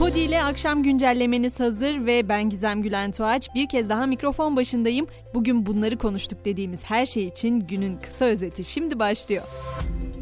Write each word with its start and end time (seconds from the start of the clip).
Podi 0.00 0.20
ile 0.20 0.42
akşam 0.42 0.82
güncellemeniz 0.82 1.60
hazır 1.60 2.06
ve 2.06 2.28
ben 2.28 2.50
Gizem 2.50 2.82
Gülen 2.82 3.12
Tuğaç. 3.12 3.54
Bir 3.54 3.68
kez 3.68 3.88
daha 3.88 4.06
mikrofon 4.06 4.56
başındayım. 4.56 5.06
Bugün 5.34 5.66
bunları 5.66 5.98
konuştuk 5.98 6.44
dediğimiz 6.44 6.84
her 6.84 7.06
şey 7.06 7.24
için 7.26 7.60
günün 7.60 7.96
kısa 7.96 8.24
özeti 8.24 8.64
şimdi 8.64 8.98
başlıyor. 8.98 9.42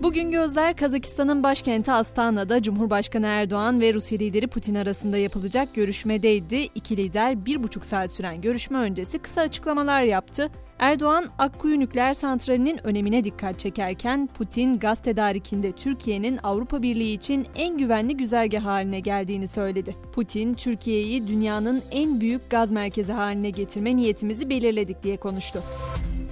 Bugün 0.03 0.31
gözler 0.31 0.77
Kazakistan'ın 0.77 1.43
başkenti 1.43 1.93
Astana'da 1.93 2.63
Cumhurbaşkanı 2.63 3.27
Erdoğan 3.27 3.81
ve 3.81 3.95
Rusya 3.95 4.19
lideri 4.19 4.47
Putin 4.47 4.75
arasında 4.75 5.19
yapılacak 5.19 5.75
görüşmedeydi. 5.75 6.69
İki 6.75 6.97
lider 6.97 7.47
bir 7.47 7.63
buçuk 7.63 7.87
saat 7.87 8.13
süren 8.13 8.41
görüşme 8.41 8.79
öncesi 8.79 9.19
kısa 9.19 9.41
açıklamalar 9.41 10.03
yaptı. 10.03 10.51
Erdoğan, 10.79 11.25
Akkuyu 11.39 11.81
nükleer 11.81 12.13
santralinin 12.13 12.87
önemine 12.87 13.25
dikkat 13.25 13.59
çekerken 13.59 14.29
Putin 14.39 14.79
gaz 14.79 15.03
tedarikinde 15.03 15.73
Türkiye'nin 15.73 16.39
Avrupa 16.43 16.83
Birliği 16.83 17.15
için 17.15 17.47
en 17.57 17.79
güvenli 17.79 18.17
güzergah 18.17 18.65
haline 18.65 19.01
geldiğini 19.01 19.49
söyledi. 19.49 19.97
Putin, 20.13 20.55
Türkiye'yi 20.55 21.29
dünyanın 21.29 21.83
en 21.91 22.21
büyük 22.21 22.51
gaz 22.51 22.73
merkezi 22.73 23.13
haline 23.13 23.51
getirme 23.51 23.97
niyetimizi 23.97 24.51
belirledik 24.51 25.03
diye 25.03 25.17
konuştu. 25.17 25.63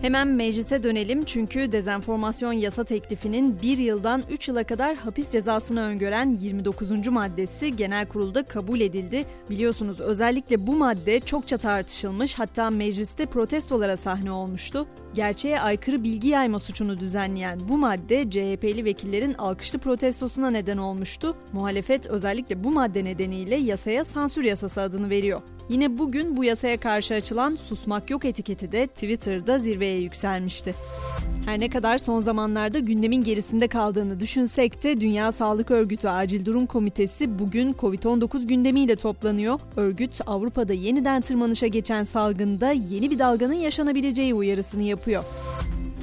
Hemen 0.06 0.28
meclise 0.28 0.82
dönelim 0.82 1.24
çünkü 1.24 1.72
dezenformasyon 1.72 2.52
yasa 2.52 2.84
teklifinin 2.84 3.62
bir 3.62 3.78
yıldan 3.78 4.22
3 4.30 4.48
yıla 4.48 4.64
kadar 4.64 4.96
hapis 4.96 5.30
cezasını 5.30 5.80
öngören 5.80 6.38
29. 6.40 7.08
maddesi 7.08 7.76
genel 7.76 8.06
kurulda 8.06 8.42
kabul 8.42 8.80
edildi. 8.80 9.26
Biliyorsunuz 9.50 10.00
özellikle 10.00 10.66
bu 10.66 10.76
madde 10.76 11.20
çokça 11.20 11.58
tartışılmış 11.58 12.34
hatta 12.34 12.70
mecliste 12.70 13.26
protestolara 13.26 13.96
sahne 13.96 14.30
olmuştu. 14.30 14.86
Gerçeğe 15.14 15.60
aykırı 15.60 16.04
bilgi 16.04 16.28
yayma 16.28 16.58
suçunu 16.58 17.00
düzenleyen 17.00 17.68
bu 17.68 17.78
madde 17.78 18.30
CHP'li 18.30 18.84
vekillerin 18.84 19.34
alkışlı 19.34 19.78
protestosuna 19.78 20.50
neden 20.50 20.78
olmuştu. 20.78 21.36
Muhalefet 21.52 22.06
özellikle 22.06 22.64
bu 22.64 22.70
madde 22.70 23.04
nedeniyle 23.04 23.56
yasaya 23.56 24.04
sansür 24.04 24.44
yasası 24.44 24.80
adını 24.80 25.10
veriyor. 25.10 25.42
Yine 25.68 25.98
bugün 25.98 26.36
bu 26.36 26.44
yasaya 26.44 26.76
karşı 26.76 27.14
açılan 27.14 27.56
susmak 27.56 28.10
yok 28.10 28.24
etiketi 28.24 28.72
de 28.72 28.86
Twitter'da 28.86 29.58
zirveye 29.58 29.95
yükselmişti. 29.96 30.74
Her 31.46 31.60
ne 31.60 31.68
kadar 31.68 31.98
son 31.98 32.18
zamanlarda 32.18 32.78
gündemin 32.78 33.22
gerisinde 33.22 33.68
kaldığını 33.68 34.20
düşünsek 34.20 34.82
de 34.82 35.00
Dünya 35.00 35.32
Sağlık 35.32 35.70
Örgütü 35.70 36.08
Acil 36.08 36.44
Durum 36.44 36.66
Komitesi 36.66 37.38
bugün 37.38 37.72
Covid-19 37.72 38.46
gündemiyle 38.46 38.96
toplanıyor. 38.96 39.60
Örgüt 39.76 40.20
Avrupa'da 40.26 40.72
yeniden 40.72 41.22
tırmanışa 41.22 41.66
geçen 41.66 42.02
salgında 42.02 42.72
yeni 42.72 43.10
bir 43.10 43.18
dalganın 43.18 43.54
yaşanabileceği 43.54 44.34
uyarısını 44.34 44.82
yapıyor. 44.82 45.24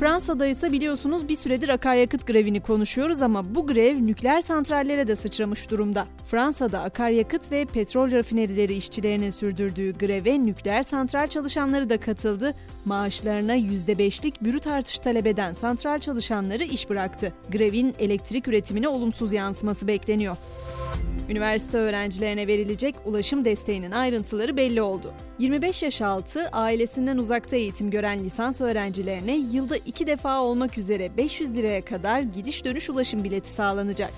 Fransa'da 0.04 0.46
ise 0.46 0.72
biliyorsunuz 0.72 1.30
bir 1.30 1.36
süredir 1.36 1.70
akaryakıt 1.70 2.28
grevini 2.28 2.62
konuşuyoruz 2.62 3.22
ama 3.22 3.56
bu 3.56 3.68
grev 3.68 4.08
nükleer 4.08 4.42
santrallere 4.42 5.08
de 5.08 5.16
sıçramış 5.16 5.72
durumda. 5.72 6.08
Fransa'da 6.26 6.82
akaryakıt 6.82 7.52
ve 7.52 7.66
petrol 7.66 8.12
rafinerileri 8.12 8.74
işçilerinin 8.74 9.30
sürdürdüğü 9.30 9.98
greve 9.98 10.46
nükleer 10.46 10.84
santral 10.84 11.28
çalışanları 11.28 11.90
da 11.90 12.00
katıldı. 12.00 12.54
Maaşlarına 12.86 13.58
%5'lik 13.58 14.44
bürüt 14.44 14.68
artış 14.68 15.00
talep 15.00 15.28
eden 15.28 15.54
santral 15.54 16.00
çalışanları 16.00 16.64
iş 16.64 16.90
bıraktı. 16.90 17.34
Grevin 17.52 17.96
elektrik 18.00 18.48
üretimine 18.48 18.88
olumsuz 18.88 19.34
yansıması 19.34 19.88
bekleniyor. 19.88 20.38
Üniversite 21.30 21.78
öğrencilerine 21.78 22.48
verilecek 22.48 22.96
ulaşım 23.06 23.46
desteğinin 23.46 23.92
ayrıntıları 23.92 24.58
belli 24.58 24.82
oldu. 24.82 25.14
25 25.40 25.84
yaş 25.84 26.02
altı 26.02 26.50
ailesinden 26.52 27.18
uzakta 27.18 27.56
eğitim 27.56 27.92
gören 27.92 28.24
lisans 28.24 28.62
öğrencilerine 28.62 29.38
yılda 29.38 29.78
iki 29.78 30.08
defa 30.08 30.42
olmak 30.42 30.78
üzere 30.78 31.18
500 31.18 31.56
liraya 31.56 31.86
kadar 31.86 32.22
gidiş 32.22 32.66
dönüş 32.66 32.90
ulaşım 32.90 33.24
bileti 33.24 33.50
sağlanacak. 33.50 34.12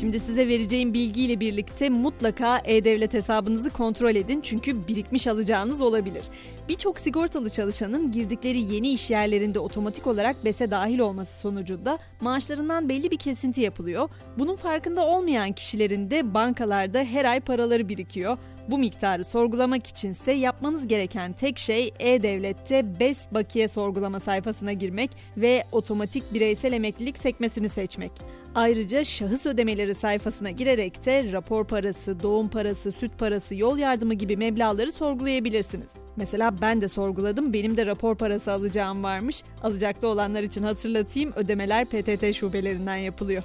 Şimdi 0.00 0.20
size 0.20 0.48
vereceğim 0.48 0.94
bilgiyle 0.94 1.40
birlikte 1.40 1.88
mutlaka 1.88 2.62
e-devlet 2.64 3.14
hesabınızı 3.14 3.70
kontrol 3.70 4.14
edin 4.14 4.40
çünkü 4.40 4.88
birikmiş 4.88 5.26
alacağınız 5.26 5.80
olabilir. 5.80 6.24
Birçok 6.68 7.00
sigortalı 7.00 7.50
çalışanın 7.50 8.12
girdikleri 8.12 8.74
yeni 8.74 8.90
iş 8.90 9.10
yerlerinde 9.10 9.58
otomatik 9.58 10.06
olarak 10.06 10.36
BES'e 10.44 10.70
dahil 10.70 10.98
olması 10.98 11.38
sonucunda 11.38 11.98
maaşlarından 12.20 12.88
belli 12.88 13.10
bir 13.10 13.16
kesinti 13.18 13.60
yapılıyor. 13.60 14.08
Bunun 14.38 14.56
farkında 14.56 15.06
olmayan 15.06 15.52
kişilerin 15.52 16.10
de 16.10 16.34
bankalarda 16.34 17.02
her 17.04 17.24
ay 17.24 17.40
paraları 17.40 17.88
birikiyor. 17.88 18.38
Bu 18.68 18.78
miktarı 18.78 19.24
sorgulamak 19.24 19.86
içinse 19.86 20.32
yapmanız 20.32 20.88
gereken 20.88 21.32
tek 21.32 21.58
şey 21.58 21.94
e-devlette 21.98 23.00
BES 23.00 23.26
bakiye 23.30 23.68
sorgulama 23.68 24.20
sayfasına 24.20 24.72
girmek 24.72 25.10
ve 25.36 25.64
otomatik 25.72 26.34
bireysel 26.34 26.72
emeklilik 26.72 27.18
sekmesini 27.18 27.68
seçmek. 27.68 28.12
Ayrıca 28.54 29.04
şahıs 29.04 29.46
ödemeleri 29.46 29.94
sayfasına 29.94 30.50
girerek 30.50 31.06
de 31.06 31.32
rapor 31.32 31.64
parası, 31.64 32.22
doğum 32.22 32.48
parası, 32.48 32.92
süt 32.92 33.18
parası, 33.18 33.54
yol 33.54 33.78
yardımı 33.78 34.14
gibi 34.14 34.36
meblaları 34.36 34.92
sorgulayabilirsiniz. 34.92 35.90
Mesela 36.16 36.60
ben 36.60 36.80
de 36.80 36.88
sorguladım. 36.88 37.52
Benim 37.52 37.76
de 37.76 37.86
rapor 37.86 38.16
parası 38.16 38.52
alacağım 38.52 39.02
varmış. 39.02 39.42
Alacaklı 39.62 40.08
olanlar 40.08 40.42
için 40.42 40.62
hatırlatayım. 40.62 41.32
Ödemeler 41.36 41.84
PTT 41.84 42.34
şubelerinden 42.34 42.96
yapılıyor. 42.96 43.42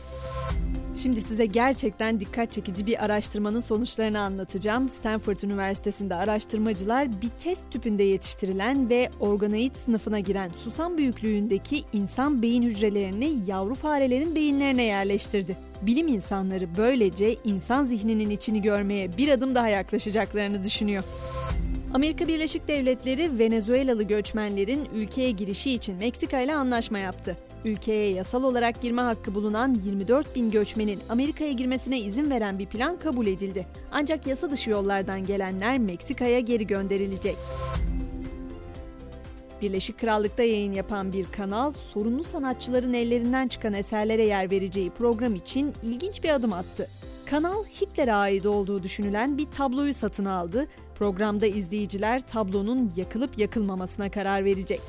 Şimdi 1.04 1.22
size 1.22 1.46
gerçekten 1.46 2.20
dikkat 2.20 2.52
çekici 2.52 2.86
bir 2.86 3.06
araştırmanın 3.06 3.60
sonuçlarını 3.60 4.20
anlatacağım. 4.20 4.90
Stanford 4.90 5.40
Üniversitesi'nde 5.44 6.16
araştırmacılar 6.16 7.22
bir 7.22 7.30
test 7.30 7.72
tüpünde 7.72 8.04
yetiştirilen 8.04 8.90
ve 8.90 9.10
organoid 9.20 9.76
sınıfına 9.76 10.20
giren 10.20 10.52
susam 10.64 10.98
büyüklüğündeki 10.98 11.84
insan 11.94 12.42
beyin 12.42 12.64
hücrelerini 12.64 13.38
yavru 13.48 13.76
farelerin 13.76 14.36
beyinlerine 14.36 14.84
yerleştirdi. 14.84 15.58
Bilim 15.82 16.08
insanları 16.08 16.78
böylece 16.78 17.36
insan 17.44 17.84
zihninin 17.84 18.30
içini 18.30 18.62
görmeye 18.62 19.18
bir 19.18 19.30
adım 19.30 19.56
daha 19.56 19.70
yaklaşacaklarını 19.70 20.64
düşünüyor. 20.64 21.04
Amerika 21.94 22.28
Birleşik 22.28 22.68
Devletleri 22.68 23.40
Venezuelalı 23.40 24.04
göçmenlerin 24.04 24.90
ülkeye 24.94 25.32
girişi 25.32 25.72
için 25.72 25.96
Meksika 25.98 26.42
ile 26.42 26.56
anlaşma 26.56 27.00
yaptı. 27.00 27.38
Ülkeye 27.66 28.12
yasal 28.14 28.44
olarak 28.44 28.82
girme 28.82 29.02
hakkı 29.02 29.36
bulunan 29.36 29.78
24 29.86 30.36
bin 30.36 30.52
göçmenin 30.52 31.00
Amerika'ya 31.10 31.52
girmesine 31.52 32.00
izin 32.00 32.32
veren 32.32 32.60
bir 32.60 32.66
plan 32.66 33.00
kabul 33.00 33.28
edildi. 33.28 33.68
Ancak 33.92 34.28
yasa 34.28 34.52
dışı 34.52 34.70
yollardan 34.70 35.24
gelenler 35.26 35.78
Meksika'ya 35.78 36.40
geri 36.40 36.68
gönderilecek. 36.68 37.36
Birleşik 39.62 40.00
Krallık'ta 40.00 40.44
yayın 40.44 40.74
yapan 40.74 41.14
bir 41.14 41.26
kanal, 41.26 41.74
sorunlu 41.74 42.24
sanatçıların 42.24 42.94
ellerinden 42.94 43.48
çıkan 43.48 43.74
eserlere 43.74 44.26
yer 44.26 44.52
vereceği 44.52 44.90
program 44.90 45.36
için 45.36 45.74
ilginç 45.84 46.24
bir 46.24 46.30
adım 46.30 46.54
attı. 46.54 46.88
Kanal 47.26 47.64
Hitler'e 47.64 48.14
ait 48.14 48.46
olduğu 48.46 48.84
düşünülen 48.84 49.38
bir 49.38 49.46
tabloyu 49.46 49.94
satın 49.94 50.26
aldı. 50.26 50.68
Programda 50.96 51.48
izleyiciler 51.48 52.28
tablonun 52.28 52.92
yakılıp 52.96 53.38
yakılmamasına 53.38 54.12
karar 54.12 54.46
verecek. 54.46 54.82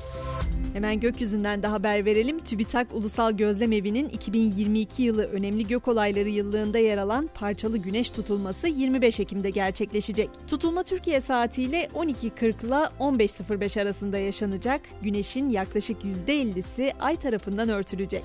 Hemen 0.73 0.99
gökyüzünden 0.99 1.63
de 1.63 1.67
haber 1.67 2.05
verelim. 2.05 2.39
TÜBİTAK 2.39 2.87
Ulusal 2.93 3.31
Gözlem 3.31 3.71
Evi'nin 3.71 4.09
2022 4.09 5.03
yılı 5.03 5.23
önemli 5.25 5.67
gök 5.67 5.87
olayları 5.87 6.29
yıllığında 6.29 6.77
yer 6.77 6.97
alan 6.97 7.29
parçalı 7.33 7.77
güneş 7.77 8.09
tutulması 8.09 8.67
25 8.67 9.19
Ekim'de 9.19 9.49
gerçekleşecek. 9.49 10.29
Tutulma 10.47 10.83
Türkiye 10.83 11.21
saatiyle 11.21 11.89
12.40 11.95 12.43
ile 12.43 12.75
15.05 12.99 13.81
arasında 13.81 14.17
yaşanacak. 14.17 14.81
Güneşin 15.01 15.49
yaklaşık 15.49 16.03
%50'si 16.03 16.93
ay 16.99 17.15
tarafından 17.15 17.69
örtülecek. 17.69 18.23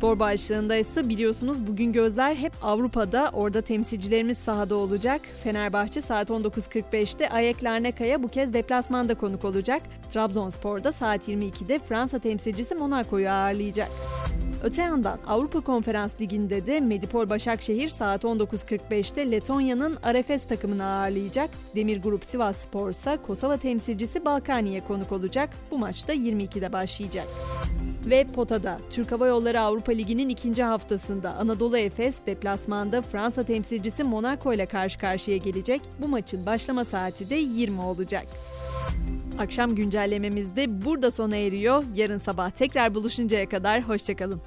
Spor 0.00 0.18
başlığında 0.18 0.76
ise 0.76 1.08
biliyorsunuz 1.08 1.66
bugün 1.66 1.92
gözler 1.92 2.34
hep 2.34 2.52
Avrupa'da. 2.62 3.30
Orada 3.32 3.60
temsilcilerimiz 3.60 4.38
sahada 4.38 4.74
olacak. 4.74 5.20
Fenerbahçe 5.44 6.02
saat 6.02 6.30
19.45'te 6.30 7.28
Ayek 7.28 7.64
Larnaka'ya 7.64 8.22
bu 8.22 8.28
kez 8.28 8.52
deplasmanda 8.52 9.14
konuk 9.14 9.44
olacak. 9.44 9.82
Trabzonspor'da 10.10 10.92
saat 10.92 11.28
22'de 11.28 11.78
Fransa 11.78 12.18
temsilcisi 12.18 12.74
Monaco'yu 12.74 13.30
ağırlayacak. 13.30 13.88
Öte 14.62 14.82
yandan 14.82 15.18
Avrupa 15.26 15.60
Konferans 15.60 16.20
Ligi'nde 16.20 16.66
de 16.66 16.80
Medipol 16.80 17.30
Başakşehir 17.30 17.88
saat 17.88 18.24
19.45'te 18.24 19.30
Letonya'nın 19.30 19.98
Arefes 20.02 20.44
takımını 20.44 20.84
ağırlayacak. 20.84 21.50
Demir 21.76 22.02
Grup 22.02 22.24
Sivas 22.24 22.56
Spor 22.56 22.90
ise 22.90 23.18
Kosova 23.26 23.56
temsilcisi 23.56 24.24
Balkani'ye 24.24 24.80
konuk 24.84 25.12
olacak. 25.12 25.50
Bu 25.70 25.78
maçta 25.78 26.14
22'de 26.14 26.72
başlayacak. 26.72 27.26
Ve 28.06 28.24
potada 28.24 28.78
Türk 28.90 29.12
Hava 29.12 29.26
Yolları 29.26 29.60
Avrupa 29.60 29.92
Ligi'nin 29.92 30.28
ikinci 30.28 30.62
haftasında 30.62 31.34
Anadolu 31.34 31.78
Efes 31.78 32.20
deplasmanda 32.26 33.02
Fransa 33.02 33.42
temsilcisi 33.42 34.04
Monaco 34.04 34.52
ile 34.52 34.66
karşı 34.66 34.98
karşıya 34.98 35.36
gelecek. 35.36 35.82
Bu 35.98 36.08
maçın 36.08 36.46
başlama 36.46 36.84
saati 36.84 37.30
de 37.30 37.34
20 37.34 37.80
olacak. 37.80 38.26
Akşam 39.38 39.74
güncellememiz 39.74 40.56
de 40.56 40.84
burada 40.84 41.10
sona 41.10 41.36
eriyor. 41.36 41.84
Yarın 41.94 42.18
sabah 42.18 42.50
tekrar 42.50 42.94
buluşuncaya 42.94 43.48
kadar 43.48 43.82
hoşçakalın. 43.82 44.40